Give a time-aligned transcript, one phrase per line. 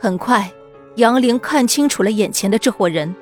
[0.00, 0.50] 很快，
[0.96, 3.14] 杨玲看清楚了眼前的这伙人。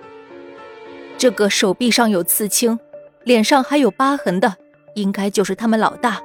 [1.17, 2.79] 这个手臂上有刺青、
[3.25, 4.55] 脸上还有疤痕的，
[4.95, 6.21] 应该就是他们老大。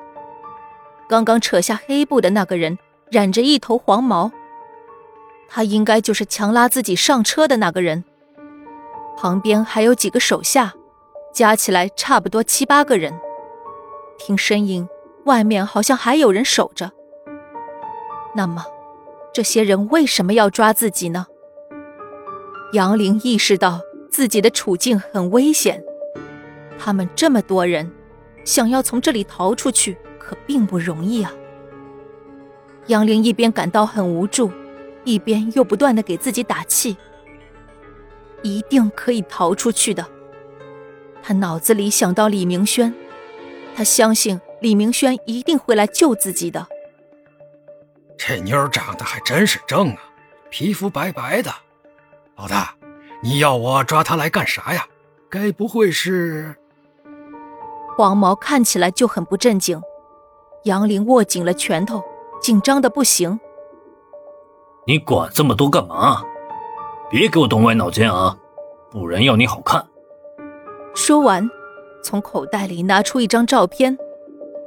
[1.08, 2.78] 刚刚扯下黑布的那个人，
[3.10, 4.32] 染着一头黄毛，
[5.48, 8.04] 他应该就是强拉自己上车的那个人。
[9.18, 10.74] 旁边还有几个手下，
[11.34, 13.14] 加起来差不多七八个人。
[14.18, 14.88] 听声音，
[15.26, 16.92] 外面好像还有人守着。
[18.36, 18.66] 那么，
[19.34, 21.28] 这些人为什么要抓自己呢？
[22.74, 25.82] 杨玲意识到自己的处境很危险，
[26.78, 27.90] 他们这么多人，
[28.44, 31.34] 想要从这里逃出去可并不容易啊。
[32.88, 34.52] 杨玲一边感到很无助，
[35.06, 36.98] 一边又不断的给自己打气。
[38.42, 40.06] 一定可以逃出去的。
[41.22, 42.94] 他脑子里想到李明轩，
[43.76, 46.68] 他相信李明轩一定会来救自己的。
[48.24, 49.98] 这妞长得还真是正啊，
[50.52, 51.50] 皮肤白白的。
[52.36, 52.72] 老大，
[53.24, 54.86] 你要我抓她来干啥呀？
[55.28, 56.56] 该不会是……
[57.98, 59.82] 黄毛看起来就很不正经。
[60.66, 62.04] 杨林握紧了拳头，
[62.40, 63.40] 紧张的不行。
[64.86, 66.22] 你管这么多干嘛？
[67.10, 68.38] 别给我动歪脑筋啊，
[68.92, 69.84] 不然要你好看。
[70.94, 71.50] 说完，
[72.04, 73.98] 从口袋里拿出一张照片，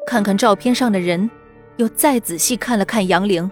[0.08, 1.30] 看看照片上的人，
[1.76, 3.50] 又再仔细看了看杨玲。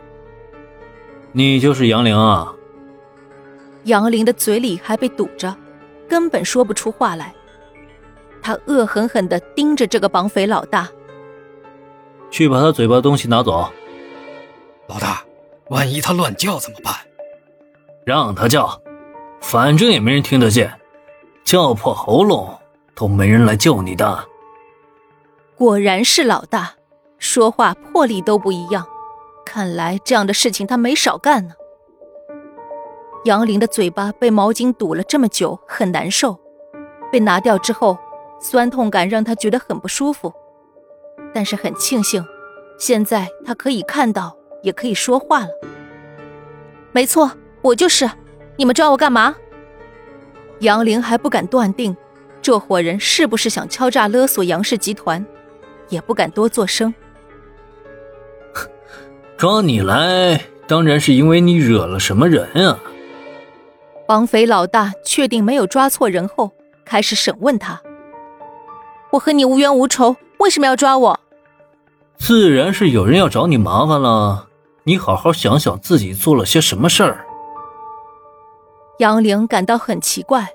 [1.33, 2.55] 你就是杨玲啊？
[3.85, 5.57] 杨玲的嘴里还被堵着，
[6.09, 7.35] 根本说不出话来。
[8.41, 10.89] 他恶狠狠地盯着这个绑匪老大，
[12.31, 13.73] 去把他嘴巴东西拿走。
[14.89, 15.23] 老大，
[15.69, 16.95] 万一他乱叫怎么办？
[18.05, 18.81] 让他叫。
[19.41, 20.73] 反正也没人听得见，
[21.45, 22.57] 叫破喉咙
[22.95, 24.25] 都没人来救你的。
[25.57, 26.75] 果然是老大，
[27.23, 28.85] 说话魄力都不一样。
[29.47, 31.55] 看来这样的事情他没少干呢。
[33.25, 36.37] 杨林的嘴巴被毛巾堵了这么久，很难受。
[37.13, 37.97] 被拿掉之后，
[38.41, 40.33] 酸痛感让他觉得很不舒服。
[41.33, 42.25] 但是很庆幸，
[42.77, 45.49] 现在他可以看到，也可以说话了。
[46.91, 47.31] 没错，
[47.63, 48.11] 我就是。
[48.57, 49.37] 你们抓我干嘛？
[50.59, 51.97] 杨玲还不敢断定，
[52.43, 55.25] 这伙人是不是想敲诈勒索杨氏集团，
[55.89, 56.93] 也不敢多作声。
[59.43, 62.79] 抓你来，当然是因为你惹了什么人啊！
[64.07, 66.53] 绑匪老大确定没有抓错人后，
[66.85, 67.83] 开始审问他
[69.11, 71.19] ：“我和你无冤无仇，为什么要抓我？”
[72.19, 74.47] 自然是有人要找你麻烦了。
[74.85, 77.27] 你好好想想自己做了些什么事儿。
[79.01, 80.49] 杨玲感到很奇怪，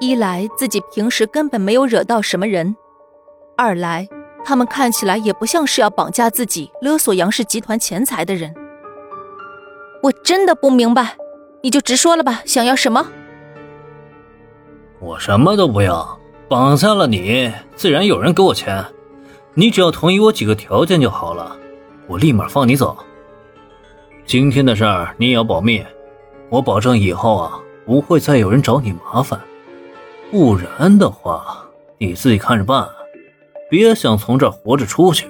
[0.00, 2.74] 一来自己平时根本没有惹到什么人，
[3.54, 4.08] 二来
[4.44, 8.54] 他们看起来也不像是要绑架自己、勒索杨氏集团钱财的人。
[10.02, 11.16] 我真的不明白，
[11.62, 13.06] 你就直说了吧，想要什么？
[14.98, 18.84] 我什么都不要，绑架了你，自然有人给我钱，
[19.54, 21.56] 你只要同意我几个条件就好了，
[22.06, 22.96] 我立马放你走。
[24.24, 25.84] 今天的事儿你也要保密。
[26.48, 29.40] 我保证以后啊，不会再有人找你麻烦，
[30.30, 31.64] 不然的话，
[31.98, 32.86] 你自己看着办，
[33.72, 35.26] 别想从这儿活着出去。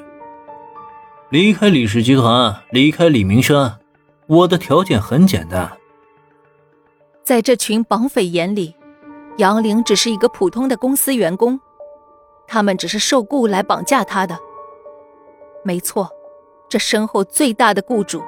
[1.31, 3.73] 离开李氏集团，离开李明轩，
[4.27, 5.71] 我的条件很简单。
[7.23, 8.75] 在这群绑匪眼里，
[9.37, 11.61] 杨玲只是一个普通的公司员工，
[12.49, 14.37] 他们只是受雇来绑架他的。
[15.63, 16.11] 没错，
[16.69, 18.21] 这身后最大的雇主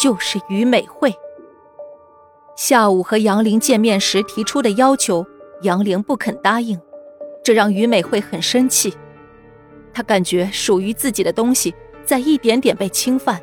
[0.00, 1.12] 就是于美惠。
[2.54, 5.26] 下午和杨玲见面时提出的要求，
[5.62, 6.80] 杨玲不肯答应，
[7.42, 8.94] 这让于美惠很生气。
[9.96, 11.74] 他感觉属于自己的东西
[12.04, 13.40] 在一点点被侵犯，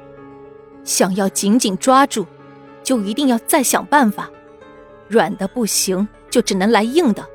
[0.83, 2.27] 想要紧紧抓住，
[2.83, 4.29] 就一定要再想办法，
[5.07, 7.27] 软的不行，就只能来硬的。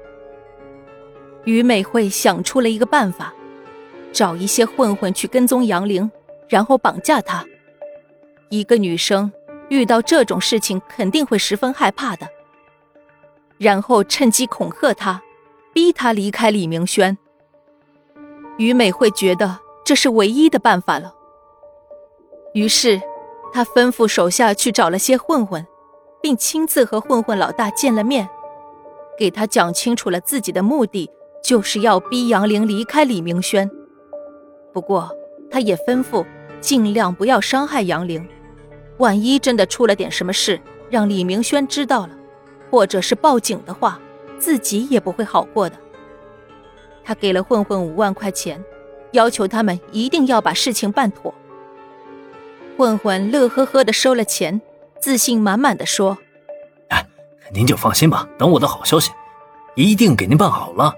[1.43, 3.35] 于美惠想出了一个办法，
[4.13, 6.09] 找一些混混去跟踪杨玲，
[6.49, 7.45] 然后绑架她。
[8.51, 9.33] 一个女生。
[9.69, 12.27] 遇到这种事情肯定会十分害怕的，
[13.59, 15.21] 然后趁机恐吓他，
[15.75, 17.19] 逼他离开李明轩。
[18.59, 21.15] 于美会觉得这是唯一的办法了，
[22.53, 23.01] 于是
[23.53, 25.67] 他吩咐手下去找了些混混，
[26.21, 28.29] 并亲自和混混老大见了面，
[29.17, 31.09] 给他讲清楚了自己的目的，
[31.43, 33.71] 就是要逼杨玲离开李明轩。
[34.73, 35.11] 不过
[35.51, 36.27] 他也吩咐
[36.61, 38.29] 尽量不要伤害杨玲。
[38.99, 40.61] 万一真的出了点什么事，
[40.91, 42.11] 让李明轩知道了，
[42.71, 44.01] 或者是报警的话，
[44.41, 45.77] 自己也不会好过的。
[47.09, 48.63] 他给了混混五万块钱，
[49.13, 51.33] 要求他们一定要把事情办妥。
[52.77, 54.61] 混混乐呵呵的收了钱，
[55.01, 56.19] 自信满满的说
[56.93, 57.03] ：“哎，
[57.51, 59.11] 您就放心吧，等我的好消息，
[59.75, 60.95] 一定给您办好了。”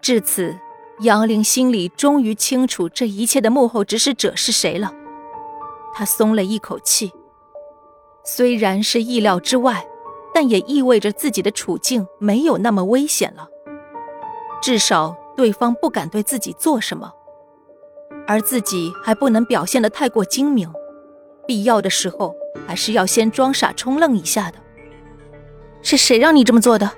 [0.00, 0.56] 至此，
[1.00, 4.94] 杨玲心里终于清楚这一切的幕后指使者是谁了。
[5.92, 7.10] 他松了一口气，
[8.24, 9.84] 虽然是意料之外，
[10.32, 13.48] 但也意味着自己的处境没有那么危险了。
[14.62, 17.12] 至少对方不敢对自己做什么，
[18.28, 20.70] 而自己还不能表现的太过精明，
[21.46, 22.32] 必要的时候
[22.64, 24.58] 还是要先装傻充愣一下的。
[25.82, 26.88] 是谁让你这么做的？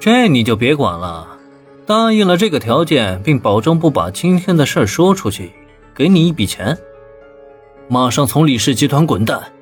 [0.00, 1.38] 这你就别管了。
[1.86, 5.52] 答应了这个条件，并保证不把今天的事说出去，
[5.94, 6.76] 给你一笔钱。
[7.86, 9.52] 马上从李氏集团滚蛋，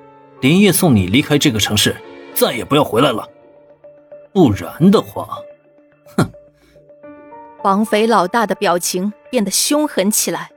[0.40, 1.96] 连夜送你离开这个城市，
[2.35, 3.29] 再也不要回来了。
[4.32, 5.38] 不然的话，
[7.63, 10.51] 绑匪老大的表情变得凶狠起来。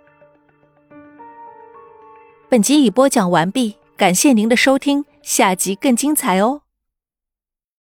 [2.49, 6.61] 本集已播讲完毕，感谢您的收听，下集更精彩哦。